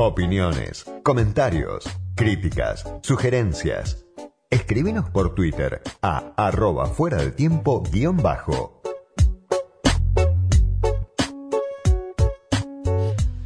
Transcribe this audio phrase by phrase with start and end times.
[0.00, 1.82] Opiniones, comentarios,
[2.14, 4.06] críticas, sugerencias.
[4.48, 8.80] Escribinos por Twitter a arroba fuera del tiempo guion bajo.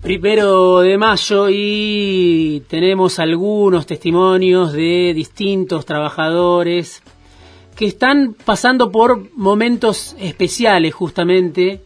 [0.03, 7.03] Primero de mayo y tenemos algunos testimonios de distintos trabajadores
[7.75, 11.81] que están pasando por momentos especiales justamente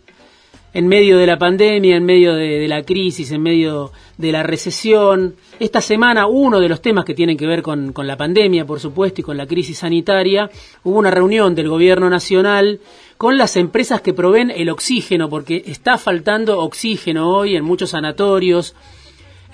[0.76, 5.36] en medio de la pandemia, en medio de, la crisis, en medio de la recesión.
[5.58, 8.78] Esta semana, uno de los temas que tienen que ver con, con, la pandemia, por
[8.78, 10.50] supuesto, y con la crisis sanitaria,
[10.84, 12.80] hubo una reunión del Gobierno Nacional
[13.16, 18.74] con las empresas que proveen el oxígeno, porque está faltando oxígeno hoy en muchos sanatorios,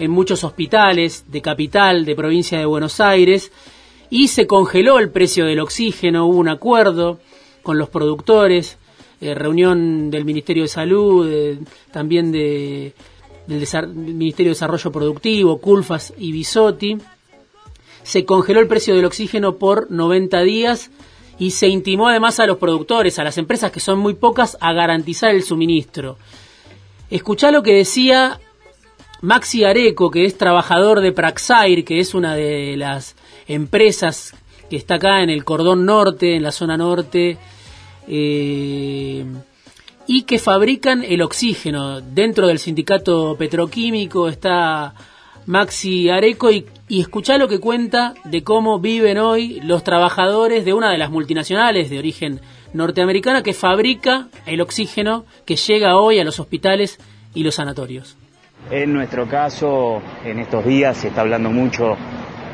[0.00, 3.52] en muchos hospitales de capital, de provincia de Buenos Aires,
[4.10, 7.20] y se congeló el precio del oxígeno, hubo un acuerdo
[7.62, 8.76] con los productores,
[9.22, 11.56] eh, reunión del Ministerio de Salud,
[11.92, 12.92] también de,
[13.46, 13.64] del,
[13.94, 16.98] Ministerio de Desarrollo Productivo, Culfas y Bisotti.
[18.02, 20.90] Se congeló el precio del oxígeno por 90 días
[21.38, 24.72] y se intimó además a los productores, a las empresas que son muy pocas, a
[24.72, 26.18] garantizar el suministro.
[27.08, 28.40] Escuchá lo que decía
[29.20, 33.14] Maxi Areco, que es trabajador de Praxair, que es una de las
[33.46, 34.34] empresas
[34.68, 37.38] que está acá en el cordón norte, en la zona norte
[38.08, 39.24] eh,
[40.06, 42.00] y que fabrican el oxígeno.
[42.00, 44.94] Dentro del sindicato petroquímico está
[45.46, 50.74] Maxi Areco y, y escuchá lo que cuenta de cómo viven hoy los trabajadores de
[50.74, 52.40] una de las multinacionales de origen
[52.72, 56.98] norteamericana que fabrica el oxígeno que llega hoy a los hospitales
[57.34, 58.16] y los sanatorios.
[58.70, 61.96] En nuestro caso, en estos días se está hablando mucho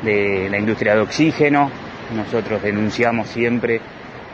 [0.03, 1.69] de la industria de oxígeno.
[2.15, 3.79] Nosotros denunciamos siempre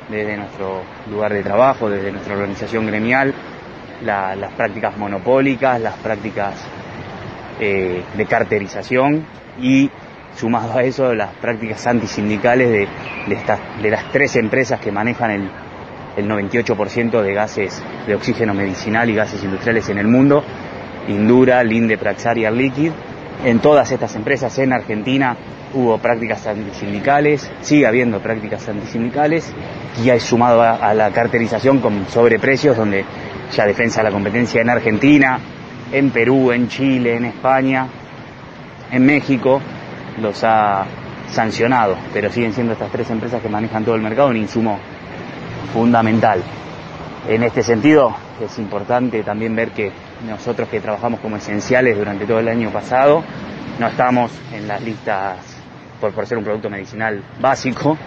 [0.10, 3.34] desde nuestro lugar de trabajo, desde nuestra organización gremial,
[4.04, 6.56] las prácticas monopólicas, las prácticas
[7.60, 9.26] eh, de carterización
[9.62, 9.90] y
[10.36, 12.88] sumado a eso las prácticas antisindicales de,
[13.82, 15.50] de, las tres empresas que manejan el,
[16.18, 20.44] el 98% de gases de oxígeno medicinal y gases industriales en el mundo,
[21.08, 22.92] Indura, Linde, Praxar y Liquid.
[23.44, 25.36] En todas estas empresas en Argentina
[25.76, 29.54] hubo prácticas antisindicales, sigue habiendo prácticas antisindicales
[30.04, 33.04] y hay sumado a, la carterización con sobreprecios donde
[33.54, 35.38] ya defensa la competencia en Argentina,
[35.92, 37.88] en Perú, en Chile, en España,
[38.90, 39.62] en México,
[40.22, 40.86] los ha
[41.30, 44.80] sancionado, pero siguen siendo estas tres empresas que manejan todo el mercado un insumo
[45.74, 46.42] fundamental.
[47.28, 49.92] En este sentido, es importante también ver que
[50.26, 53.24] nosotros que trabajamos como esenciales durante todo el año pasado,
[53.78, 55.55] no estamos en las listas
[56.00, 57.98] por, ser un producto medicinal básico,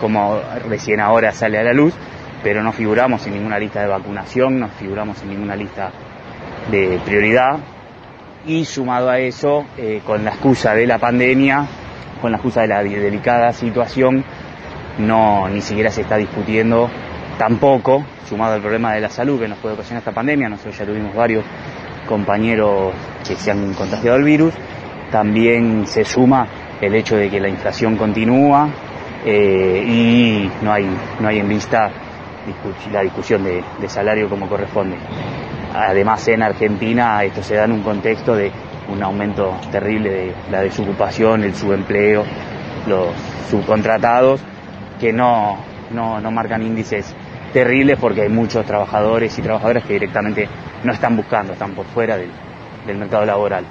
[0.00, 1.94] como recién ahora sale a la luz,
[2.42, 5.90] pero no figuramos en ninguna lista de vacunación, no figuramos en ninguna lista
[6.70, 7.58] de prioridad.
[8.46, 11.66] Y sumado a eso, eh, con la excusa de la pandemia,
[12.20, 14.24] con la excusa de la delicada situación,
[14.98, 16.90] no ni siquiera se está discutiendo
[17.38, 20.84] tampoco, sumado al problema de la salud que nos puede ocasionar esta pandemia, nosotros ya
[20.84, 21.44] tuvimos varios
[22.06, 22.92] compañeros
[23.26, 24.54] que se han contagiado el virus,
[25.10, 26.46] también se suma
[26.80, 28.68] el hecho de que la inflación continúa
[29.24, 30.88] eh, y no hay,
[31.20, 31.90] no hay en vista
[32.90, 34.96] la discusión de, salario como corresponde.
[35.74, 38.50] Además, en Argentina esto se da en un contexto de
[38.88, 42.24] un aumento terrible de la desocupación, el subempleo,
[42.86, 43.08] los
[43.50, 44.40] subcontratados,
[44.98, 45.58] que no,
[45.90, 47.14] no, no marcan índices
[47.52, 50.48] terribles porque hay muchos trabajadores y trabajadoras que directamente
[50.82, 52.30] no están buscando, están por fuera del,
[52.86, 53.64] del mercado laboral.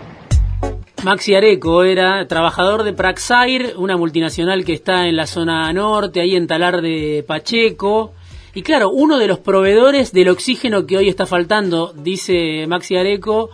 [1.04, 6.36] Maxi Areco era trabajador de Praxair, una multinacional que está en la zona norte, ahí
[6.36, 8.14] en Talar de Pacheco.
[8.54, 13.50] Y claro, uno de los proveedores del oxígeno que hoy está faltando, dice Maxi Areco,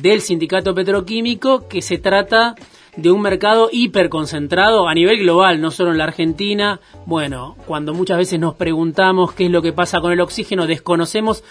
[0.00, 2.54] del sindicato petroquímico, que se trata
[2.96, 6.80] de un mercado hiperconcentrado a nivel global, no solo en la Argentina.
[7.06, 11.42] Bueno, cuando muchas veces nos preguntamos qué es lo que pasa con el oxígeno, desconocemos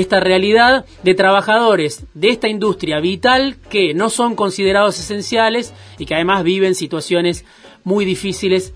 [0.00, 6.14] esta realidad de trabajadores de esta industria vital que no son considerados esenciales y que
[6.14, 7.44] además viven situaciones
[7.82, 8.74] muy difíciles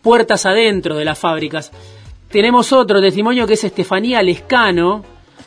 [0.00, 1.72] puertas adentro de las fábricas.
[2.30, 5.04] Tenemos otro testimonio que es Estefanía Lescano,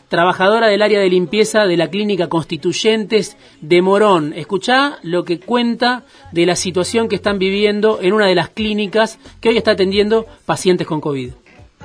[0.10, 4.34] trabajadora del área de limpieza de la clínica Constituyentes de Morón.
[4.36, 6.04] Escuchá lo que cuenta
[6.34, 10.26] de la situación que están viviendo en una de las clínicas que hoy está atendiendo
[10.46, 11.32] pacientes con COVID.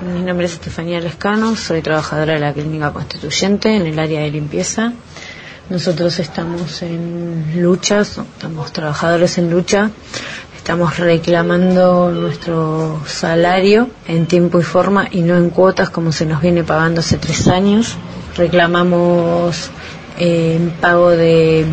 [0.00, 4.30] Mi nombre es Estefanía Lescano, soy trabajadora de la clínica Constituyente en el área de
[4.30, 4.92] limpieza.
[5.70, 9.90] Nosotros estamos en lucha, estamos trabajadores en lucha,
[10.56, 16.40] estamos reclamando nuestro salario en tiempo y forma y no en cuotas como se nos
[16.40, 17.96] viene pagando hace tres años
[18.38, 19.70] reclamamos
[20.18, 21.66] eh, pago de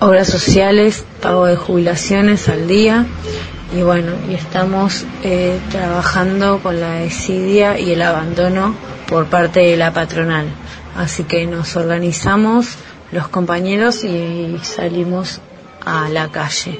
[0.00, 3.06] obras sociales, pago de jubilaciones al día
[3.74, 8.74] y bueno, y estamos eh, trabajando con la desidia y el abandono
[9.08, 10.46] por parte de la patronal.
[10.96, 12.76] Así que nos organizamos
[13.10, 15.40] los compañeros y salimos
[15.84, 16.78] a la calle.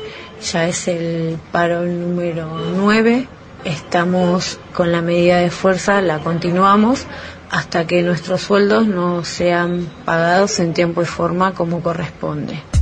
[0.52, 3.26] Ya es el paro número 9.
[3.64, 7.06] Estamos con la medida de fuerza, la continuamos
[7.50, 12.73] hasta que nuestros sueldos no sean pagados en tiempo y forma como corresponde.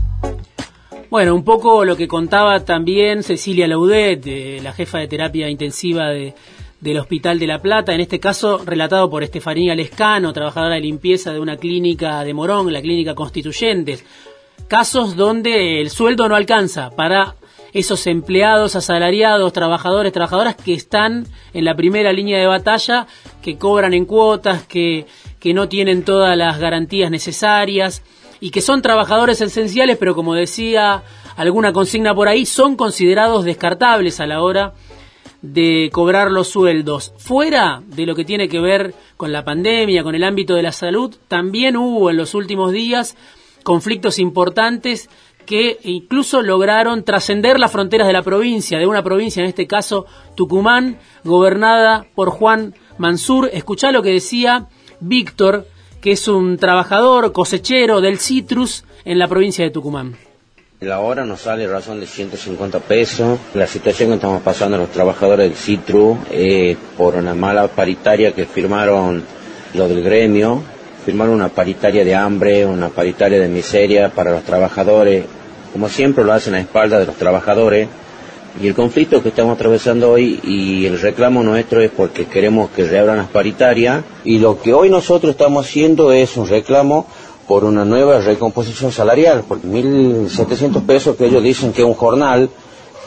[1.12, 4.25] Bueno, un poco lo que contaba también Cecilia Laudet,
[4.62, 9.23] la jefa de terapia intensiva del Hospital de La Plata, en este caso relatado por
[9.23, 14.06] Estefanía Lescano, trabajadora de limpieza de una clínica de Morón, la clínica Constituyentes.
[14.69, 17.35] Casos donde el sueldo no alcanza para
[17.75, 23.06] esos empleados, asalariados, trabajadores, trabajadoras que están en la primera línea de batalla,
[23.43, 25.05] que cobran en cuotas, que,
[25.38, 28.03] que no tienen todas las garantías necesarias
[28.43, 31.05] y que son trabajadores esenciales, pero como decía
[31.37, 34.75] alguna consigna por ahí, son considerados descartables a la hora
[35.43, 37.15] de cobrar los sueldos.
[37.19, 40.73] Fuera de lo que tiene que ver con la pandemia, con el ámbito de la
[40.73, 43.17] salud, también hubo en los últimos días
[43.62, 45.09] conflictos importantes
[45.47, 50.05] que incluso lograron trascender las fronteras de la provincia, de una provincia, en este caso
[50.35, 53.50] Tucumán, gobernada por Juan Mansur.
[53.53, 54.67] Escuchá lo que decía
[54.99, 55.69] Víctor,
[56.02, 60.16] que es un trabajador cosechero del citrus en la provincia de Tucumán.
[60.81, 63.38] La hora nos sale razón de 150 pesos.
[63.54, 68.46] La situación que estamos pasando los trabajadores del citrus eh, por una mala paritaria que
[68.46, 69.22] firmaron
[69.75, 70.60] lo del gremio,
[71.06, 75.25] firmaron una paritaria de hambre, una paritaria de miseria para los trabajadores,
[75.72, 77.88] como siempre lo hacen a espaldas de los trabajadores,
[78.60, 82.84] y el conflicto que estamos atravesando hoy y el reclamo nuestro es porque queremos que
[82.84, 87.06] reabran las paritarias y lo que hoy nosotros estamos haciendo es un reclamo
[87.49, 92.50] por una nueva recomposición salarial, por 1.700 pesos que ellos dicen que es un jornal,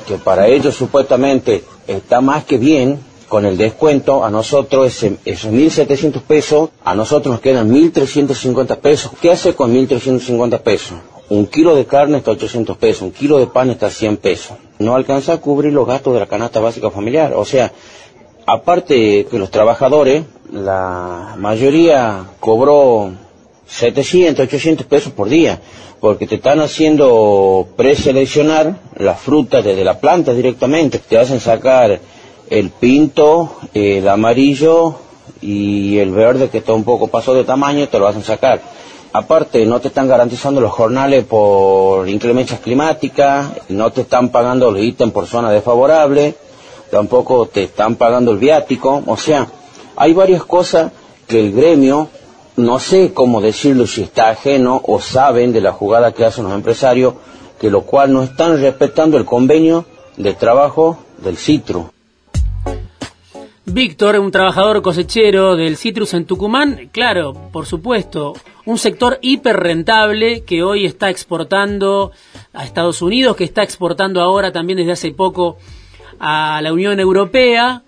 [0.08, 5.52] que para ellos supuestamente está más que bien, con el descuento, a nosotros ese, esos
[5.52, 9.12] 1.700 pesos, a nosotros nos quedan 1.350 pesos.
[9.20, 10.98] ¿Qué hace con 1.350 pesos?
[11.30, 14.18] Un kilo de carne está a 800 pesos, un kilo de pan está a 100
[14.18, 14.58] pesos.
[14.80, 17.34] No alcanza a cubrir los gastos de la canasta básica familiar.
[17.36, 17.72] O sea,
[18.46, 23.12] aparte que los trabajadores, la mayoría cobró
[23.68, 25.60] 700, 800 pesos por día,
[26.00, 32.00] porque te están haciendo preseleccionar las frutas desde la planta directamente, te hacen sacar
[32.50, 34.96] el pinto, el amarillo
[35.42, 38.62] y el verde que está un poco pasó de tamaño, te lo hacen sacar
[39.18, 44.82] Aparte, no te están garantizando los jornales por inclemencias climáticas, no te están pagando los
[44.82, 46.36] ítems por zona desfavorable,
[46.92, 49.04] tampoco te están pagando el viático.
[49.08, 49.48] O sea,
[49.96, 50.92] hay varias cosas
[51.30, 52.10] que el gremio,
[52.58, 56.54] no sé cómo decirlo, si está ajeno o saben de la jugada que hacen los
[56.54, 57.14] empresarios,
[57.58, 59.86] que lo cual no están respetando el convenio
[60.18, 61.90] de trabajo del Citru.
[63.64, 68.34] Víctor, un trabajador cosechero del citrus en Tucumán, claro, por supuesto,
[68.66, 72.12] un sector hiper rentable que hoy está exportando
[72.54, 75.58] a Estados Unidos, que está exportando ahora también desde hace poco
[76.20, 77.84] a la Unión Europea,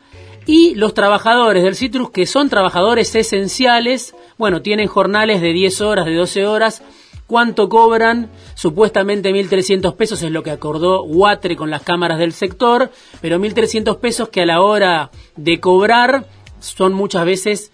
[0.45, 6.05] y los trabajadores del citrus, que son trabajadores esenciales, bueno, tienen jornales de 10 horas,
[6.05, 6.83] de 12 horas,
[7.27, 8.29] ¿Cuánto cobran?
[8.55, 13.99] Supuestamente 1.300 pesos es lo que acordó Guatre con las cámaras del sector, pero 1.300
[13.99, 16.25] pesos que a la hora de cobrar
[16.61, 17.73] son muchas veces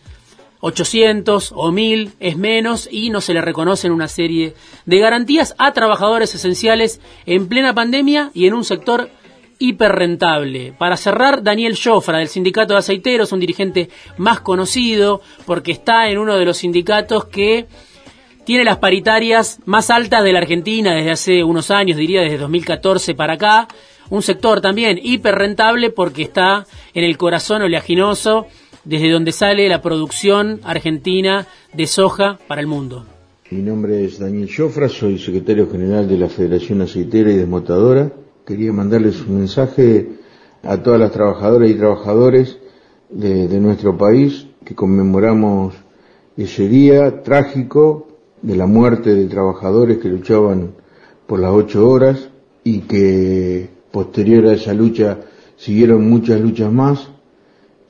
[0.65, 4.53] 800 o 1000 es menos y no se le reconocen una serie
[4.85, 9.09] de garantías a trabajadores esenciales en plena pandemia y en un sector
[9.59, 10.71] hiperrentable.
[10.71, 16.17] Para cerrar, Daniel Jofra del Sindicato de Aceiteros, un dirigente más conocido porque está en
[16.17, 17.67] uno de los sindicatos que
[18.45, 23.15] tiene las paritarias más altas de la Argentina desde hace unos años, diría desde 2014
[23.15, 23.67] para acá.
[24.09, 28.47] Un sector también hiper rentable porque está en el corazón oleaginoso,
[28.83, 33.05] desde donde sale la producción argentina de soja para el mundo.
[33.49, 38.11] Mi nombre es Daniel Jofra, soy secretario general de la Federación Aceitera y Desmotadora.
[38.45, 40.09] Quería mandarles un mensaje
[40.63, 42.57] a todas las trabajadoras y trabajadores
[43.09, 45.75] de, de nuestro país que conmemoramos
[46.35, 48.07] ese día trágico
[48.41, 50.71] de la muerte de trabajadores que luchaban
[51.27, 52.29] por las ocho horas
[52.63, 55.19] y que posterior a esa lucha
[55.57, 57.09] siguieron muchas luchas más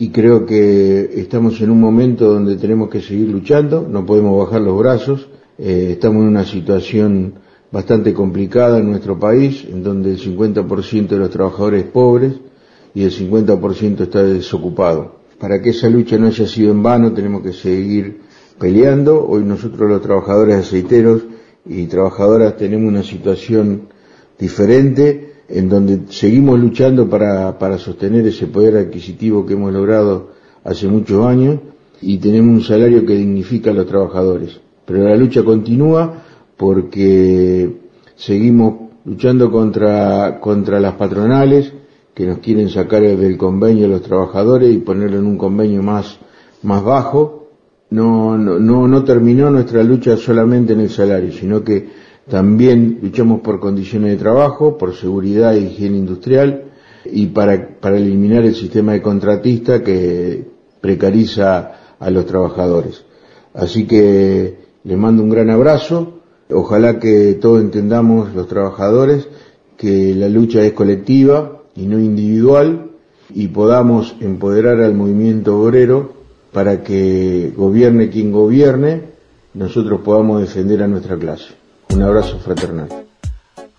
[0.04, 4.60] y creo que estamos en un momento donde tenemos que seguir luchando, no podemos bajar
[4.60, 7.36] los brazos, eh, estamos en una situación
[7.72, 12.34] bastante complicada en nuestro país, en donde el 50% de los trabajadores es pobres
[12.94, 15.20] y el 50% está desocupado.
[15.40, 18.20] Para que esa lucha no haya sido en vano, tenemos que seguir
[18.60, 19.26] peleando.
[19.26, 21.22] Hoy nosotros los trabajadores aceiteros
[21.66, 23.84] y trabajadoras tenemos una situación
[24.38, 30.30] diferente en donde seguimos luchando para, para sostener ese poder adquisitivo que hemos logrado
[30.64, 31.60] hace muchos años
[32.02, 34.60] y tenemos un salario que dignifica a los trabajadores.
[34.86, 36.24] Pero la lucha continúa
[36.58, 37.78] porque
[38.16, 41.74] seguimos luchando contra, contra las patronales
[42.14, 46.20] que nos quieren sacar del convenio a los trabajadores y ponerlo en un convenio más,
[46.62, 47.44] más bajo
[47.94, 51.90] no, no, no terminó nuestra lucha solamente en el salario, sino que
[52.30, 56.66] también luchamos por condiciones de trabajo, por seguridad e higiene industrial
[57.06, 60.48] y para, para eliminar el sistema de contratista que
[60.80, 63.04] precariza a los trabajadores.
[63.54, 66.20] Así que les mando un gran abrazo.
[66.50, 69.28] Ojalá que todos entendamos los trabajadores
[69.78, 72.92] que la lucha es colectiva y no individual
[73.34, 76.14] y podamos empoderar al movimiento obrero
[76.52, 79.14] para que gobierne quien gobierne,
[79.54, 81.63] nosotros podamos defender a nuestra clase.
[81.94, 82.90] Un abrazo fraternal.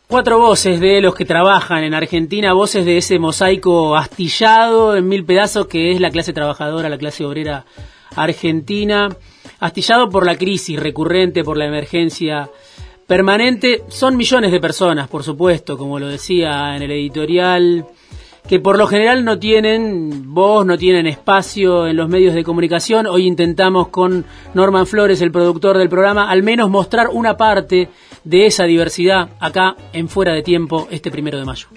[0.06, 5.25] Cuatro voces de los que trabajan en Argentina, voces de ese mosaico astillado en mil
[5.25, 7.64] pedazos que es la clase trabajadora, la clase obrera
[8.14, 9.09] argentina,
[9.59, 12.49] astillado por la crisis recurrente, por la emergencia
[13.09, 13.83] permanente.
[13.88, 17.85] Son millones de personas, por supuesto, como lo decía en el editorial
[18.49, 23.07] que por lo general no tienen voz, no tienen espacio en los medios de comunicación.
[23.07, 27.89] Hoy intentamos con Norman Flores, el productor del programa, al menos mostrar una parte
[28.23, 31.69] de esa diversidad acá en Fuera de Tiempo este primero de mayo.